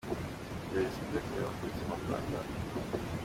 [0.69, 2.37] jenoside yakorewe abatutsi mu rwanda.